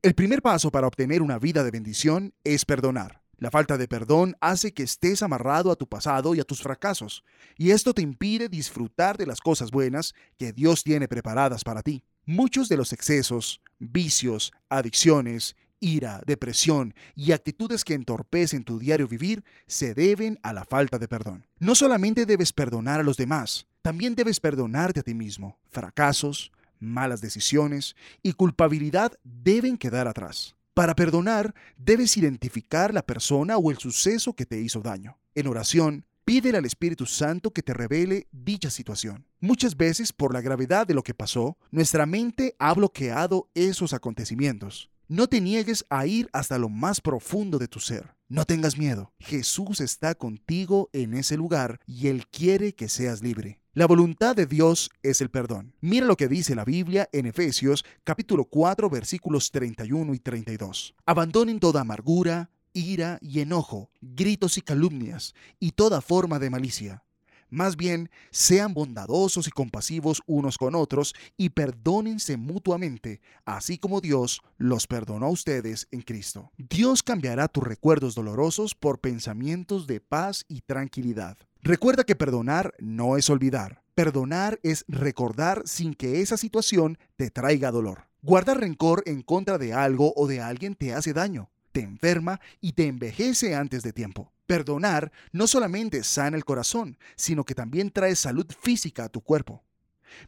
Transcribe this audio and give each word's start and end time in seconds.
El 0.00 0.14
primer 0.14 0.42
paso 0.42 0.70
para 0.70 0.86
obtener 0.86 1.22
una 1.22 1.40
vida 1.40 1.64
de 1.64 1.72
bendición 1.72 2.32
es 2.44 2.64
perdonar. 2.64 3.20
La 3.36 3.50
falta 3.50 3.76
de 3.76 3.88
perdón 3.88 4.36
hace 4.40 4.72
que 4.72 4.84
estés 4.84 5.24
amarrado 5.24 5.72
a 5.72 5.76
tu 5.76 5.88
pasado 5.88 6.36
y 6.36 6.40
a 6.40 6.44
tus 6.44 6.62
fracasos, 6.62 7.24
y 7.56 7.72
esto 7.72 7.92
te 7.92 8.02
impide 8.02 8.48
disfrutar 8.48 9.18
de 9.18 9.26
las 9.26 9.40
cosas 9.40 9.72
buenas 9.72 10.14
que 10.36 10.52
Dios 10.52 10.84
tiene 10.84 11.08
preparadas 11.08 11.64
para 11.64 11.82
ti. 11.82 12.04
Muchos 12.24 12.68
de 12.68 12.76
los 12.76 12.92
excesos, 12.92 13.60
vicios, 13.80 14.52
adicciones, 14.68 15.56
ira, 15.80 16.22
depresión 16.24 16.94
y 17.16 17.32
actitudes 17.32 17.82
que 17.82 17.94
entorpecen 17.94 18.62
tu 18.62 18.78
diario 18.78 19.08
vivir 19.08 19.42
se 19.66 19.94
deben 19.94 20.38
a 20.44 20.52
la 20.52 20.64
falta 20.64 21.00
de 21.00 21.08
perdón. 21.08 21.44
No 21.58 21.74
solamente 21.74 22.24
debes 22.24 22.52
perdonar 22.52 23.00
a 23.00 23.04
los 23.04 23.16
demás, 23.16 23.66
también 23.82 24.14
debes 24.14 24.38
perdonarte 24.38 25.00
a 25.00 25.02
ti 25.02 25.14
mismo. 25.14 25.58
Fracasos, 25.72 26.52
malas 26.80 27.20
decisiones 27.20 27.96
y 28.22 28.32
culpabilidad 28.32 29.12
deben 29.24 29.76
quedar 29.76 30.08
atrás. 30.08 30.56
Para 30.74 30.94
perdonar, 30.94 31.54
debes 31.76 32.16
identificar 32.16 32.94
la 32.94 33.02
persona 33.02 33.56
o 33.56 33.70
el 33.70 33.78
suceso 33.78 34.34
que 34.34 34.46
te 34.46 34.60
hizo 34.60 34.80
daño. 34.80 35.18
En 35.34 35.48
oración, 35.48 36.06
pídele 36.24 36.58
al 36.58 36.66
Espíritu 36.66 37.04
Santo 37.04 37.52
que 37.52 37.62
te 37.62 37.74
revele 37.74 38.28
dicha 38.30 38.70
situación. 38.70 39.26
Muchas 39.40 39.76
veces, 39.76 40.12
por 40.12 40.32
la 40.32 40.40
gravedad 40.40 40.86
de 40.86 40.94
lo 40.94 41.02
que 41.02 41.14
pasó, 41.14 41.56
nuestra 41.70 42.06
mente 42.06 42.54
ha 42.58 42.74
bloqueado 42.74 43.50
esos 43.54 43.92
acontecimientos. 43.92 44.90
No 45.08 45.26
te 45.26 45.40
niegues 45.40 45.86
a 45.88 46.06
ir 46.06 46.28
hasta 46.32 46.58
lo 46.58 46.68
más 46.68 47.00
profundo 47.00 47.58
de 47.58 47.66
tu 47.66 47.80
ser. 47.80 48.14
No 48.28 48.44
tengas 48.44 48.76
miedo. 48.76 49.14
Jesús 49.18 49.80
está 49.80 50.14
contigo 50.14 50.90
en 50.92 51.14
ese 51.14 51.38
lugar 51.38 51.80
y 51.86 52.08
Él 52.08 52.26
quiere 52.26 52.74
que 52.74 52.90
seas 52.90 53.22
libre. 53.22 53.62
La 53.78 53.86
voluntad 53.86 54.34
de 54.34 54.46
Dios 54.46 54.90
es 55.04 55.20
el 55.20 55.30
perdón. 55.30 55.72
Mira 55.80 56.04
lo 56.04 56.16
que 56.16 56.26
dice 56.26 56.56
la 56.56 56.64
Biblia 56.64 57.08
en 57.12 57.26
Efesios 57.26 57.84
capítulo 58.02 58.44
4 58.44 58.90
versículos 58.90 59.52
31 59.52 60.14
y 60.14 60.18
32. 60.18 60.96
Abandonen 61.06 61.60
toda 61.60 61.82
amargura, 61.82 62.50
ira 62.72 63.20
y 63.22 63.38
enojo, 63.38 63.92
gritos 64.00 64.58
y 64.58 64.62
calumnias, 64.62 65.32
y 65.60 65.70
toda 65.70 66.00
forma 66.00 66.40
de 66.40 66.50
malicia. 66.50 67.04
Más 67.50 67.76
bien, 67.76 68.10
sean 68.32 68.74
bondadosos 68.74 69.46
y 69.46 69.52
compasivos 69.52 70.22
unos 70.26 70.58
con 70.58 70.74
otros 70.74 71.14
y 71.36 71.50
perdónense 71.50 72.36
mutuamente, 72.36 73.20
así 73.44 73.78
como 73.78 74.00
Dios 74.00 74.42
los 74.56 74.88
perdonó 74.88 75.26
a 75.26 75.30
ustedes 75.30 75.86
en 75.92 76.02
Cristo. 76.02 76.50
Dios 76.56 77.04
cambiará 77.04 77.46
tus 77.46 77.62
recuerdos 77.62 78.16
dolorosos 78.16 78.74
por 78.74 78.98
pensamientos 78.98 79.86
de 79.86 80.00
paz 80.00 80.44
y 80.48 80.62
tranquilidad. 80.62 81.38
Recuerda 81.62 82.04
que 82.04 82.14
perdonar 82.14 82.74
no 82.78 83.16
es 83.16 83.28
olvidar. 83.30 83.82
Perdonar 83.94 84.60
es 84.62 84.84
recordar 84.86 85.62
sin 85.66 85.94
que 85.94 86.20
esa 86.20 86.36
situación 86.36 86.98
te 87.16 87.30
traiga 87.30 87.72
dolor. 87.72 88.06
Guardar 88.22 88.60
rencor 88.60 89.02
en 89.06 89.22
contra 89.22 89.58
de 89.58 89.72
algo 89.72 90.12
o 90.16 90.28
de 90.28 90.40
alguien 90.40 90.76
te 90.76 90.94
hace 90.94 91.12
daño, 91.12 91.50
te 91.72 91.80
enferma 91.80 92.40
y 92.60 92.72
te 92.72 92.86
envejece 92.86 93.56
antes 93.56 93.82
de 93.82 93.92
tiempo. 93.92 94.32
Perdonar 94.46 95.12
no 95.32 95.46
solamente 95.46 96.04
sana 96.04 96.36
el 96.36 96.44
corazón, 96.44 96.96
sino 97.16 97.44
que 97.44 97.54
también 97.54 97.90
trae 97.90 98.14
salud 98.14 98.46
física 98.60 99.04
a 99.04 99.08
tu 99.08 99.20
cuerpo. 99.20 99.64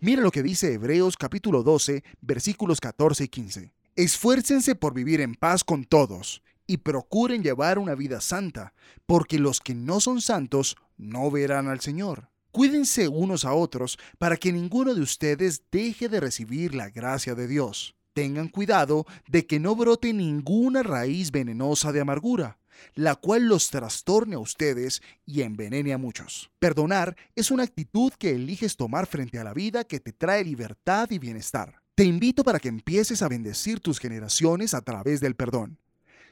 Mira 0.00 0.22
lo 0.22 0.30
que 0.30 0.42
dice 0.42 0.72
Hebreos 0.72 1.16
capítulo 1.16 1.62
12, 1.62 2.02
versículos 2.20 2.80
14 2.80 3.24
y 3.24 3.28
15. 3.28 3.72
Esfuércense 3.96 4.74
por 4.74 4.94
vivir 4.94 5.20
en 5.20 5.34
paz 5.34 5.62
con 5.62 5.84
todos 5.84 6.42
y 6.66 6.78
procuren 6.78 7.42
llevar 7.42 7.78
una 7.78 7.94
vida 7.94 8.20
santa, 8.20 8.74
porque 9.06 9.38
los 9.38 9.60
que 9.60 9.74
no 9.74 10.00
son 10.00 10.20
santos 10.20 10.76
no 10.98 11.30
verán 11.30 11.68
al 11.68 11.80
Señor. 11.80 12.28
Cuídense 12.50 13.08
unos 13.08 13.44
a 13.44 13.54
otros 13.54 13.98
para 14.18 14.36
que 14.36 14.52
ninguno 14.52 14.94
de 14.94 15.00
ustedes 15.00 15.62
deje 15.70 16.08
de 16.08 16.20
recibir 16.20 16.74
la 16.74 16.90
gracia 16.90 17.34
de 17.34 17.46
Dios. 17.46 17.94
Tengan 18.14 18.48
cuidado 18.48 19.06
de 19.28 19.46
que 19.46 19.60
no 19.60 19.76
brote 19.76 20.12
ninguna 20.12 20.82
raíz 20.82 21.30
venenosa 21.30 21.92
de 21.92 22.00
amargura, 22.00 22.58
la 22.94 23.14
cual 23.14 23.46
los 23.46 23.70
trastorne 23.70 24.34
a 24.34 24.40
ustedes 24.40 25.02
y 25.24 25.42
envenene 25.42 25.92
a 25.92 25.98
muchos. 25.98 26.50
Perdonar 26.58 27.16
es 27.36 27.50
una 27.50 27.62
actitud 27.62 28.12
que 28.18 28.30
eliges 28.30 28.76
tomar 28.76 29.06
frente 29.06 29.38
a 29.38 29.44
la 29.44 29.54
vida 29.54 29.84
que 29.84 30.00
te 30.00 30.12
trae 30.12 30.42
libertad 30.42 31.08
y 31.10 31.18
bienestar. 31.18 31.80
Te 31.94 32.04
invito 32.04 32.44
para 32.44 32.60
que 32.60 32.68
empieces 32.68 33.22
a 33.22 33.28
bendecir 33.28 33.80
tus 33.80 33.98
generaciones 33.98 34.74
a 34.74 34.82
través 34.82 35.20
del 35.20 35.34
perdón. 35.34 35.78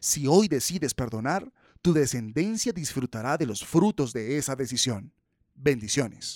Si 0.01 0.27
hoy 0.27 0.49
decides 0.49 0.95
perdonar, 0.95 1.53
tu 1.87 1.93
descendencia 1.93 2.73
disfrutará 2.73 3.37
de 3.39 3.47
los 3.47 3.65
frutos 3.65 4.13
de 4.13 4.39
esa 4.39 4.57
decisión. 4.57 5.13
Bendiciones. 5.55 6.35